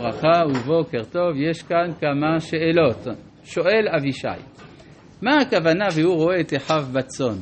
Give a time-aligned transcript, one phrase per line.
[0.00, 3.06] ברכה ובוקר טוב, יש כאן כמה שאלות.
[3.44, 4.28] שואל אבישי,
[5.22, 7.36] מה הכוונה והוא רואה את אחיו בצאן?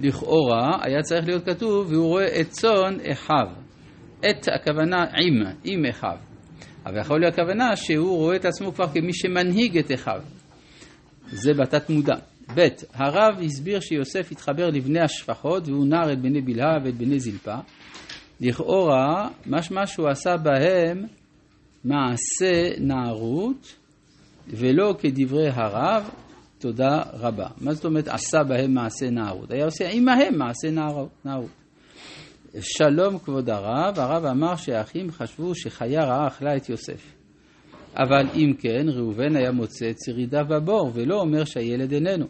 [0.00, 3.46] לכאורה היה צריך להיות כתוב והוא רואה את צאן אחיו.
[4.30, 6.16] את הכוונה עם, עם אחיו.
[6.86, 10.20] אבל יכול להיות הכוונה שהוא רואה את עצמו כבר כמי שמנהיג את אחיו.
[11.26, 12.16] זה בתת מודע.
[12.54, 12.60] ב.
[12.94, 17.56] הרב הסביר שיוסף התחבר לבני השפחות והוא נער את בני בלהה ואת בני זלפה.
[18.40, 21.04] לכאורה, משמע שהוא עשה בהם
[21.84, 23.74] מעשה נערות,
[24.48, 26.10] ולא כדברי הרב,
[26.58, 27.46] תודה רבה.
[27.60, 29.50] מה זאת אומרת עשה בהם מעשה נערות?
[29.50, 30.70] היה עושה עמהם מעשה
[31.24, 31.48] נערות.
[32.60, 37.14] שלום כבוד הרב, הרב אמר שהאחים חשבו שחיה רעה אכלה את יוסף.
[37.96, 42.26] אבל אם כן, ראובן היה מוצא את שרידיו בבור, ולא אומר שהילד איננו.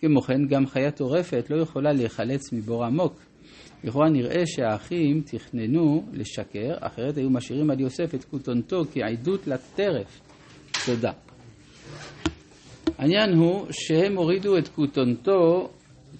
[0.00, 3.20] כמו כן, גם חיה טורפת לא יכולה להיחלץ מבור עמוק.
[3.86, 10.20] לכאורה נראה שהאחים תכננו לשקר, אחרת היו משאירים על יוסף את כותונתו כעדות לטרף.
[10.86, 11.12] תודה.
[12.98, 15.70] העניין הוא שהם הורידו את כותונתו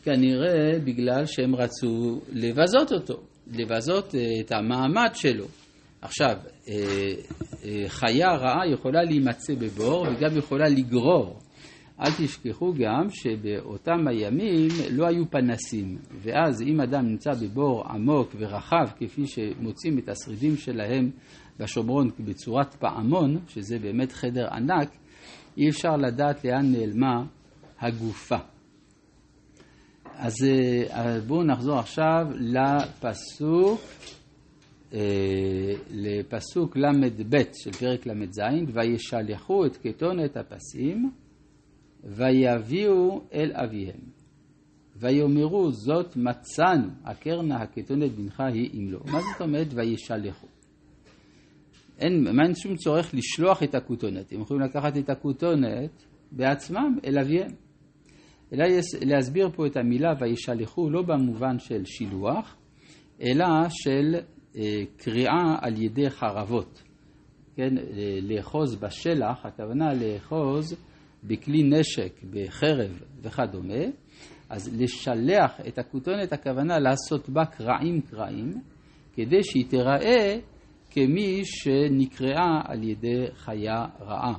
[0.03, 3.21] כנראה בגלל שהם רצו לבזות אותו,
[3.53, 5.47] לבזות אה, את המעמד שלו.
[6.03, 6.37] עכשיו,
[6.69, 6.75] אה,
[7.65, 11.39] אה, חיה רעה יכולה להימצא בבור וגם יכולה לגרור.
[12.01, 18.87] אל תשכחו גם שבאותם הימים לא היו פנסים, ואז אם אדם נמצא בבור עמוק ורחב,
[18.99, 21.11] כפי שמוצאים את השרידים שלהם
[21.59, 24.91] בשומרון בצורת פעמון, שזה באמת חדר ענק,
[25.57, 27.25] אי אפשר לדעת לאן נעלמה
[27.81, 28.39] הגופה.
[30.15, 33.81] אז אה, בואו נחזור עכשיו לפסוק,
[34.95, 35.01] אה,
[35.91, 38.41] לפסוק ל"ב של פרק ל"ז,
[38.75, 41.11] וישלחו את כתונת הפסים
[42.07, 44.01] ויביאו אל אביהם.
[44.97, 49.01] ויאמרו זאת מצאנו, הקרנה הכתונת בנך היא אם לא.
[49.13, 50.47] מה זאת אומרת וישלחו?
[51.99, 57.51] אין, אין שום צורך לשלוח את הכותונת, הם יכולים לקחת את הכותונת בעצמם אל אביהם.
[58.53, 58.65] אלא
[59.07, 62.57] להסביר פה את המילה וישלחו לא במובן של שילוח,
[63.23, 64.15] אלא של
[64.57, 66.83] אה, קריאה על ידי חרבות.
[67.57, 70.77] כן, אה, לאחוז בשלח, הכוונה לאחוז
[71.25, 73.85] בכלי נשק, בחרב וכדומה,
[74.51, 78.51] אז לשלח את הכותונת הכוונה לעשות בה קרעים קרעים,
[79.15, 80.39] כדי שהיא תיראה
[80.91, 84.35] כמי שנקראה על ידי חיה רעה.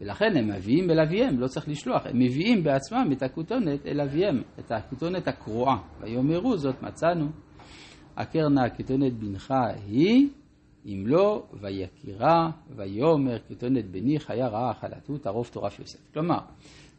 [0.00, 4.42] ולכן הם מביאים אל אביהם, לא צריך לשלוח, הם מביאים בעצמם את הכותונת אל אביהם,
[4.58, 5.76] את הכותונת הקרועה.
[6.00, 7.28] ויאמרו זאת מצאנו,
[8.16, 9.54] עקר נא הכותונת בנך
[9.86, 10.28] היא
[10.86, 16.12] אם לא, ויקירה, ויאמר כתונת בני חיה רעה חלתו תערוף טורף יוסף.
[16.12, 16.38] כלומר,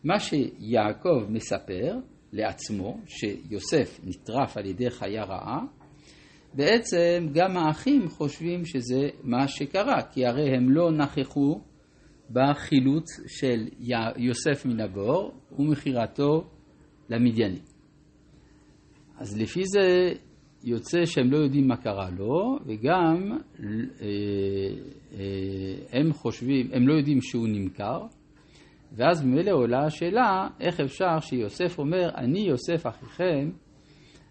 [0.03, 1.95] מה שיעקב מספר
[2.33, 5.59] לעצמו, שיוסף נטרף על ידי חיה רעה,
[6.53, 11.61] בעצם גם האחים חושבים שזה מה שקרה, כי הרי הם לא נכחו
[12.31, 13.67] בחילוץ של
[14.17, 16.49] יוסף מן הבור ומכירתו
[17.09, 17.63] למדיינים.
[19.17, 20.13] אז לפי זה
[20.67, 23.67] יוצא שהם לא יודעים מה קרה לו, וגם אה,
[25.13, 28.01] אה, הם חושבים, הם לא יודעים שהוא נמכר,
[28.91, 33.49] ואז ממילא עולה השאלה, איך אפשר שיוסף אומר, אני יוסף אחיכם,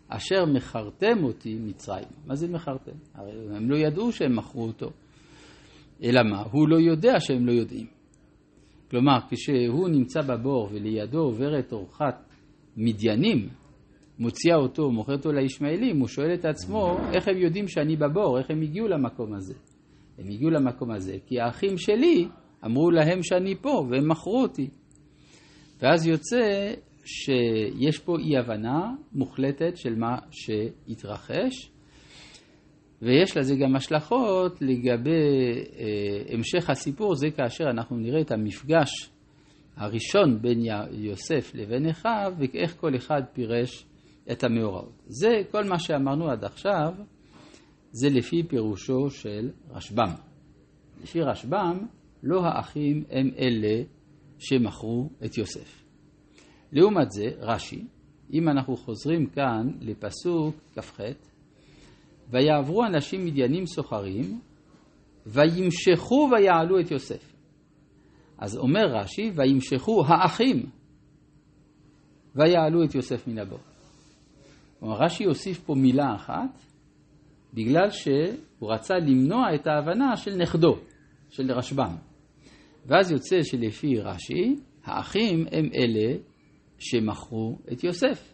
[0.08, 2.08] אשר מכרתם אותי מצרים.
[2.26, 2.96] מה זה מכרתם?
[3.14, 4.90] הרי הם לא ידעו שהם מכרו אותו.
[6.02, 6.42] אלא מה?
[6.52, 7.86] הוא לא יודע שהם לא יודעים.
[8.90, 12.24] כלומר, כשהוא נמצא בבור ולידו עוברת אורחת
[12.76, 13.48] מדיינים,
[14.18, 18.50] מוציאה אותו, מוכרת אותו לישמעאלים, הוא שואל את עצמו, איך הם יודעים שאני בבור, איך
[18.50, 19.54] הם הגיעו למקום הזה?
[20.18, 22.28] הם הגיעו למקום הזה כי האחים שלי
[22.64, 24.68] אמרו להם שאני פה והם מכרו אותי.
[25.82, 26.72] ואז יוצא
[27.04, 31.70] שיש פה אי הבנה מוחלטת של מה שהתרחש,
[33.02, 35.10] ויש לזה גם השלכות לגבי
[35.78, 39.10] אה, המשך הסיפור, זה כאשר אנחנו נראה את המפגש
[39.76, 40.60] הראשון בין
[40.92, 43.86] יוסף לבין אחיו, ואיך כל אחד פירש
[44.32, 45.02] את המאורעות.
[45.06, 46.94] זה כל מה שאמרנו עד עכשיו,
[47.92, 50.14] זה לפי פירושו של רשב"ם.
[51.02, 51.86] לפי רשב"ם,
[52.22, 53.82] לא האחים הם אלה
[54.38, 55.84] שמכרו את יוסף.
[56.72, 57.84] לעומת זה, רש"י,
[58.32, 61.00] אם אנחנו חוזרים כאן לפסוק כ"ח,
[62.30, 64.40] ויעברו אנשים מדיינים סוחרים,
[65.26, 67.32] וימשכו ויעלו את יוסף.
[68.38, 70.66] אז אומר רש"י, וימשכו האחים,
[72.34, 73.58] ויעלו את יוסף מן הבור.
[74.82, 76.58] רש"י הוסיף פה מילה אחת,
[77.54, 80.76] בגלל שהוא רצה למנוע את ההבנה של נכדו,
[81.30, 81.96] של רשב"ם.
[82.86, 86.16] ואז יוצא שלפי רש"י, האחים הם אלה
[86.78, 88.32] שמכרו את יוסף.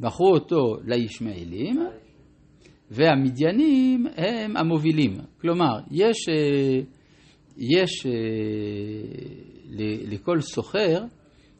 [0.00, 1.76] מכרו אותו לישמעאלים,
[2.90, 5.16] והמדיינים הם המובילים.
[5.40, 6.80] כלומר, יש, אה,
[7.56, 8.12] יש אה,
[10.10, 11.04] לכל סוחר,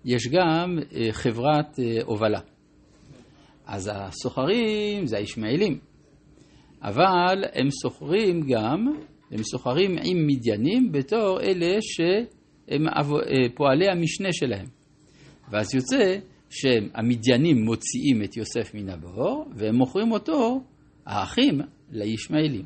[0.05, 2.41] יש גם אה, חברת הובלה.
[3.67, 5.79] אז הסוחרים זה הישמעאלים,
[6.83, 8.87] אבל הם סוחרים גם,
[9.31, 12.83] הם סוחרים עם מדיינים בתור אלה שהם
[13.55, 14.67] פועלי המשנה שלהם.
[15.51, 16.19] ואז יוצא
[16.51, 20.61] שהמדיינים מוציאים את יוסף מן הבור והם מוכרים אותו
[21.07, 21.61] האחים
[21.91, 22.65] לישמעאלים.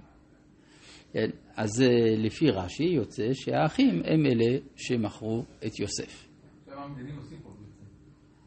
[1.13, 6.24] כן, אז אה, לפי רש"י יוצא שהאחים הם אלה שמכרו את יוסף.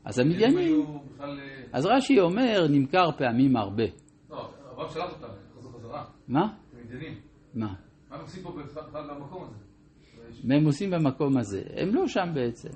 [0.07, 0.85] אז המדיינים,
[1.19, 1.25] אה,
[1.73, 3.83] אז רש"י אומר נמכר פעמים הרבה.
[4.29, 6.05] לא, הרב שלח אותם, חזרו חזרה.
[6.27, 6.53] מה?
[6.73, 7.13] המדיינים.
[7.53, 7.73] מה?
[8.09, 8.51] מה הם עושים פה
[8.93, 9.55] במקום הזה?
[10.43, 11.61] מה הם עושים במקום הזה?
[11.75, 12.69] הם לא שם בעצם.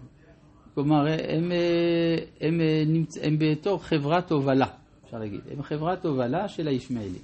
[0.74, 4.68] כלומר, הם, אה, הם, הם, הם בתור חברת הובלה.
[5.06, 5.42] אפשר להגיד.
[5.52, 7.22] הם חברת הובלה של הישמעאלים.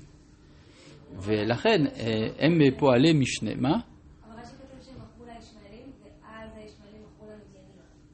[1.22, 3.52] ולכן אה, הם פועלי משנה.
[3.56, 3.80] מה?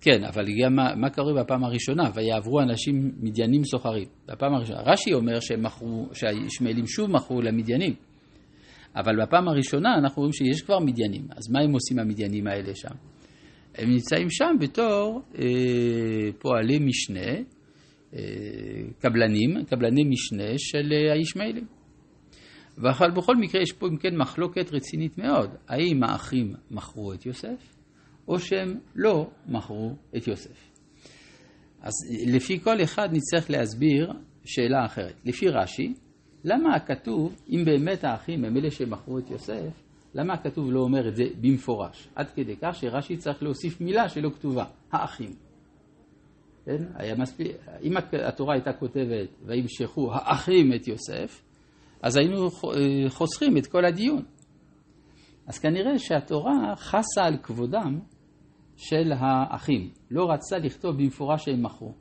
[0.04, 2.04] כן, אבל גם מה, מה קורה בפעם הראשונה?
[2.16, 4.08] ויעברו אנשים מדיינים סוחרים.
[4.28, 4.82] בפעם הראשונה.
[4.82, 7.94] רש"י אומר שהם מכרו, שהישמעאלים שוב מכרו למדיינים.
[8.96, 11.28] אבל בפעם הראשונה אנחנו רואים שיש כבר מדיינים.
[11.30, 12.96] אז מה הם עושים המדיינים האלה שם?
[13.76, 17.32] הם נמצאים שם בתור אה, פועלי משנה,
[18.14, 18.20] אה,
[19.00, 21.66] קבלנים, קבלני משנה של אה, הישמעאלים.
[22.78, 27.74] אבל בכל מקרה יש פה אם כן מחלוקת רצינית מאוד, האם האחים מכרו את יוסף,
[28.28, 30.72] או שהם לא מכרו את יוסף.
[31.82, 31.94] אז
[32.28, 34.14] לפי כל אחד נצטרך להסביר
[34.46, 35.16] שאלה אחרת.
[35.26, 35.94] לפי רש"י,
[36.44, 39.84] למה הכתוב, אם באמת האחים הם אלה שמכרו את יוסף,
[40.14, 42.08] למה הכתוב לא אומר את זה במפורש?
[42.16, 45.32] עד כדי כך שרש"י צריך להוסיף מילה שלא כתובה, האחים.
[46.66, 46.78] כן?
[46.96, 47.48] היה מספיק,
[47.84, 47.94] אם
[48.28, 51.42] התורה הייתה כותבת וימשכו האחים את יוסף,
[52.02, 52.50] אז היינו
[53.10, 54.24] חוסכים את כל הדיון.
[55.48, 58.00] אז כנראה שהתורה חסה על כבודם
[58.78, 61.94] של האחים, לא רצה לכתוב במפורש שהם מכרו.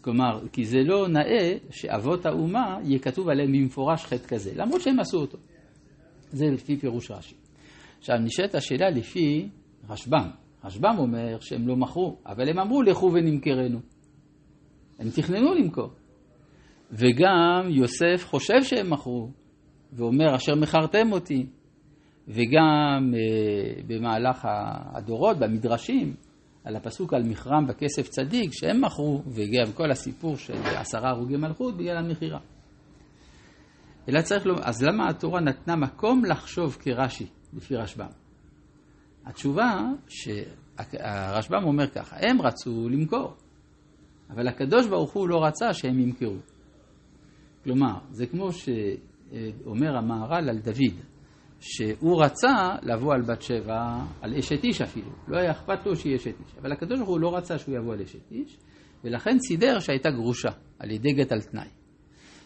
[0.00, 5.00] כלומר, כי זה לא נאה שאבות האומה יהיה כתוב עליהם במפורש חטא כזה, למרות שהם
[5.00, 5.38] עשו אותו.
[6.30, 7.34] זה לפי פירוש רש"י.
[7.98, 9.48] עכשיו נשאלת השאלה לפי
[9.88, 10.30] רשב"ם.
[10.64, 13.78] רשב"ם אומר שהם לא מכרו, אבל הם אמרו לכו ונמכרנו.
[14.98, 15.90] הם תכננו למכור.
[16.90, 19.30] וגם יוסף חושב שהם מכרו,
[19.92, 21.46] ואומר אשר מכרתם אותי.
[22.28, 24.46] וגם אה, במהלך
[24.94, 26.14] הדורות, במדרשים,
[26.64, 31.76] על הפסוק על מכרם בכסף צדיק, שהם מכרו, וגם כל הסיפור של עשרה הרוגי מלכות
[31.76, 32.40] בגלל המכירה.
[34.08, 38.06] אלא צריך לומר, אז למה התורה נתנה מקום לחשוב כרש"י, לפי רשב"ם?
[39.26, 43.36] התשובה שהרשב"ם אומר ככה, הם רצו למכור,
[44.30, 46.36] אבל הקדוש ברוך הוא לא רצה שהם ימכרו.
[47.64, 51.11] כלומר, זה כמו שאומר המהר"ל על דוד,
[51.62, 56.16] שהוא רצה לבוא על בת שבע, על אשת איש אפילו, לא היה אכפת לו שהיא
[56.16, 58.58] אשת איש, אבל הקדוש ברוך הוא לא רצה שהוא יבוא על אשת איש,
[59.04, 61.68] ולכן סידר שהייתה גרושה, על ידי גט על תנאי.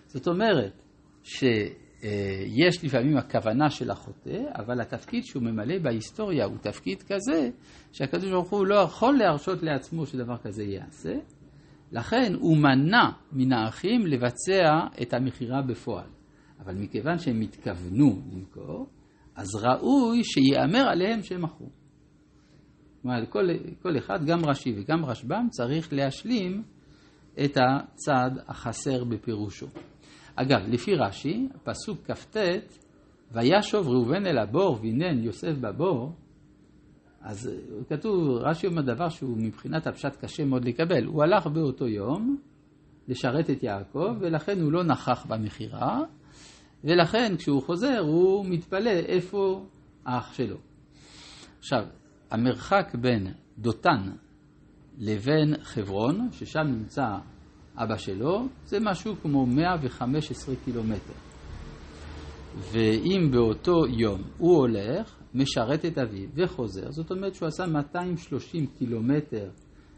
[0.07, 0.83] זאת אומרת,
[1.23, 7.51] שיש לפעמים הכוונה של החוטא, אבל התפקיד שהוא ממלא בהיסטוריה הוא תפקיד כזה,
[7.93, 11.15] שהקדוש ברוך הוא לא יכול להרשות לעצמו שדבר כזה ייעשה,
[11.93, 16.09] לכן הוא מנע מן האחים לבצע את המכירה בפועל.
[16.61, 18.87] אבל מכיוון שהם התכוונו למכור,
[19.37, 21.69] אז ראוי שייאמר עליהם שהם מכרו.
[23.03, 23.49] כלומר, כל,
[23.83, 26.63] כל אחד, גם רש"י וגם רשב"ם, צריך להשלים
[27.45, 29.67] את הצד החסר בפירושו.
[30.37, 32.37] אגב, לפי רש"י, פסוק כ"ט,
[33.33, 36.13] וישוב ראובן אל הבור והנן יוסף בבור,
[37.21, 37.51] אז
[37.89, 41.05] כתוב, רש"י אומר דבר שהוא מבחינת הפשט קשה מאוד לקבל.
[41.05, 42.37] הוא הלך באותו יום
[43.09, 46.03] לשרת את יעקב, ולכן הוא לא נכח במכירה,
[46.87, 49.67] ולכן כשהוא חוזר הוא מתפלא איפה
[50.05, 50.57] האח שלו.
[51.59, 51.85] עכשיו,
[52.31, 54.11] המרחק בין דותן
[54.99, 57.07] לבין חברון, ששם נמצא
[57.77, 61.13] אבא שלו, זה משהו כמו 115 קילומטר.
[62.73, 69.51] ואם באותו יום הוא הולך, משרת את אביו וחוזר, זאת אומרת שהוא עשה 230 קילומטר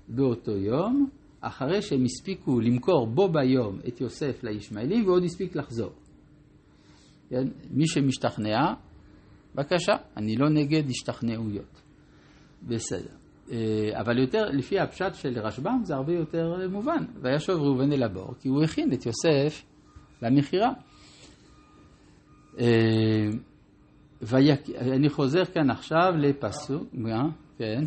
[0.09, 1.09] באותו יום,
[1.41, 5.93] אחרי שהם הספיקו למכור בו ביום את יוסף לישמעאלים ועוד הספיק לחזור.
[7.29, 7.49] כן?
[7.71, 8.75] מי שמשתכנע,
[9.55, 11.83] בבקשה, אני לא נגד השתכנעויות.
[12.63, 13.15] בסדר.
[13.51, 17.05] אה, אבל יותר, לפי הפשט של רשב"ם זה הרבה יותר מובן.
[17.23, 19.65] וישוב ראובן אל הבור, כי הוא הכין את יוסף
[20.23, 20.73] למכירה.
[22.61, 23.29] אה,
[24.81, 26.89] אני חוזר כאן עכשיו לפסוק,
[27.59, 27.85] כן.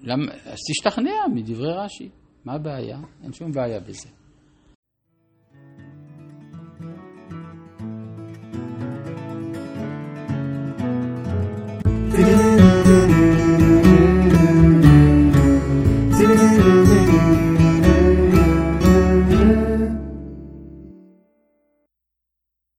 [0.00, 2.08] למה, אז תשתכנע מדברי רש"י.
[2.44, 2.98] מה הבעיה?
[3.22, 4.08] אין שום בעיה בזה.